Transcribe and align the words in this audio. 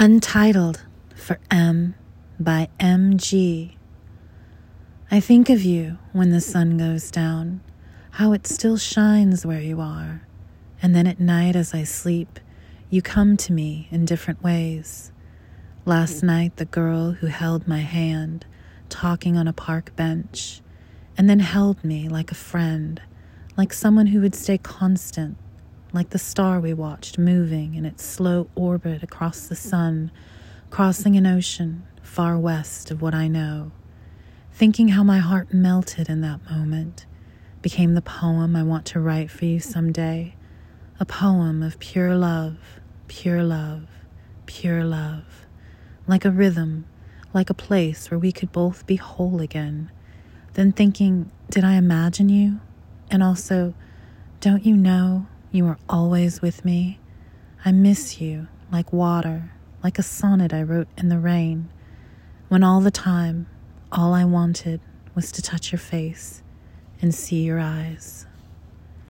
Untitled 0.00 0.84
for 1.16 1.40
M 1.50 1.96
by 2.38 2.68
MG. 2.78 3.74
I 5.10 5.18
think 5.18 5.50
of 5.50 5.64
you 5.64 5.98
when 6.12 6.30
the 6.30 6.40
sun 6.40 6.78
goes 6.78 7.10
down, 7.10 7.62
how 8.10 8.32
it 8.32 8.46
still 8.46 8.76
shines 8.76 9.44
where 9.44 9.60
you 9.60 9.80
are. 9.80 10.22
And 10.80 10.94
then 10.94 11.08
at 11.08 11.18
night 11.18 11.56
as 11.56 11.74
I 11.74 11.82
sleep, 11.82 12.38
you 12.90 13.02
come 13.02 13.36
to 13.38 13.52
me 13.52 13.88
in 13.90 14.04
different 14.04 14.40
ways. 14.40 15.10
Last 15.84 16.22
night, 16.22 16.58
the 16.58 16.64
girl 16.64 17.10
who 17.10 17.26
held 17.26 17.66
my 17.66 17.80
hand, 17.80 18.46
talking 18.88 19.36
on 19.36 19.48
a 19.48 19.52
park 19.52 19.96
bench, 19.96 20.60
and 21.16 21.28
then 21.28 21.40
held 21.40 21.82
me 21.82 22.08
like 22.08 22.30
a 22.30 22.36
friend, 22.36 23.02
like 23.56 23.72
someone 23.72 24.06
who 24.06 24.20
would 24.20 24.36
stay 24.36 24.58
constant 24.58 25.36
like 25.92 26.10
the 26.10 26.18
star 26.18 26.60
we 26.60 26.74
watched 26.74 27.18
moving 27.18 27.74
in 27.74 27.84
its 27.84 28.04
slow 28.04 28.48
orbit 28.54 29.02
across 29.02 29.46
the 29.46 29.56
sun, 29.56 30.10
crossing 30.70 31.16
an 31.16 31.26
ocean 31.26 31.86
far 32.02 32.38
west 32.38 32.90
of 32.90 33.00
what 33.00 33.14
I 33.14 33.28
know. 33.28 33.70
Thinking 34.52 34.88
how 34.88 35.02
my 35.02 35.18
heart 35.18 35.52
melted 35.52 36.08
in 36.08 36.20
that 36.22 36.50
moment 36.50 37.06
became 37.62 37.94
the 37.94 38.02
poem 38.02 38.56
I 38.56 38.62
want 38.62 38.86
to 38.86 39.00
write 39.00 39.30
for 39.30 39.44
you 39.44 39.60
someday. 39.60 40.34
A 41.00 41.04
poem 41.04 41.62
of 41.62 41.78
pure 41.78 42.14
love, 42.16 42.58
pure 43.06 43.42
love, 43.42 43.88
pure 44.46 44.84
love. 44.84 45.46
Like 46.06 46.24
a 46.24 46.30
rhythm, 46.30 46.86
like 47.32 47.50
a 47.50 47.54
place 47.54 48.10
where 48.10 48.18
we 48.18 48.32
could 48.32 48.52
both 48.52 48.86
be 48.86 48.96
whole 48.96 49.40
again. 49.40 49.90
Then 50.54 50.72
thinking, 50.72 51.30
did 51.50 51.64
I 51.64 51.74
imagine 51.74 52.28
you? 52.28 52.60
And 53.10 53.22
also, 53.22 53.74
don't 54.40 54.64
you 54.64 54.76
know 54.76 55.26
you 55.50 55.66
are 55.66 55.78
always 55.88 56.40
with 56.40 56.64
me. 56.64 57.00
I 57.64 57.72
miss 57.72 58.20
you 58.20 58.48
like 58.70 58.92
water, 58.92 59.50
like 59.82 59.98
a 59.98 60.02
sonnet 60.02 60.52
I 60.52 60.62
wrote 60.62 60.88
in 60.96 61.08
the 61.08 61.18
rain, 61.18 61.70
when 62.48 62.62
all 62.62 62.80
the 62.80 62.90
time, 62.90 63.46
all 63.90 64.14
I 64.14 64.24
wanted 64.24 64.80
was 65.14 65.32
to 65.32 65.42
touch 65.42 65.72
your 65.72 65.78
face 65.78 66.42
and 67.00 67.14
see 67.14 67.42
your 67.42 67.58
eyes. 67.58 68.27